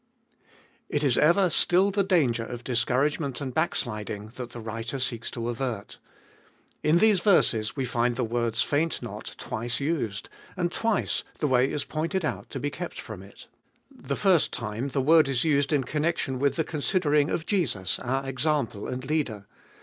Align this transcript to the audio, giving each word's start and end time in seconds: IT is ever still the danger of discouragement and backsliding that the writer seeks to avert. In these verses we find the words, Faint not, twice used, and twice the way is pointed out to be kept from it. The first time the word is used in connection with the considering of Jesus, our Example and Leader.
IT 0.89 1.03
is 1.03 1.15
ever 1.15 1.47
still 1.47 1.91
the 1.91 2.03
danger 2.03 2.43
of 2.43 2.63
discouragement 2.63 3.39
and 3.39 3.53
backsliding 3.53 4.29
that 4.33 4.49
the 4.49 4.59
writer 4.59 4.97
seeks 4.97 5.29
to 5.29 5.47
avert. 5.47 5.99
In 6.81 6.97
these 6.97 7.19
verses 7.19 7.75
we 7.75 7.85
find 7.85 8.15
the 8.15 8.23
words, 8.23 8.63
Faint 8.63 9.03
not, 9.03 9.35
twice 9.37 9.79
used, 9.79 10.27
and 10.57 10.71
twice 10.71 11.23
the 11.37 11.45
way 11.45 11.69
is 11.71 11.83
pointed 11.85 12.25
out 12.25 12.49
to 12.49 12.59
be 12.59 12.71
kept 12.71 12.99
from 12.99 13.21
it. 13.21 13.45
The 13.91 14.15
first 14.15 14.51
time 14.51 14.87
the 14.87 15.01
word 15.01 15.29
is 15.29 15.43
used 15.43 15.71
in 15.71 15.83
connection 15.83 16.39
with 16.39 16.55
the 16.55 16.63
considering 16.63 17.29
of 17.29 17.45
Jesus, 17.45 17.99
our 17.99 18.27
Example 18.27 18.87
and 18.87 19.05
Leader. 19.05 19.45